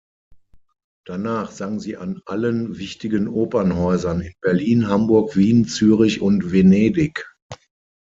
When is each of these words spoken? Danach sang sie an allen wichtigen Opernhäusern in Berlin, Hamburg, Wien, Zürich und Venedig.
Danach 1.05 1.51
sang 1.51 1.79
sie 1.79 1.95
an 1.95 2.23
allen 2.25 2.79
wichtigen 2.79 3.27
Opernhäusern 3.27 4.21
in 4.21 4.33
Berlin, 4.41 4.87
Hamburg, 4.87 5.35
Wien, 5.35 5.65
Zürich 5.67 6.21
und 6.21 6.51
Venedig. 6.51 7.29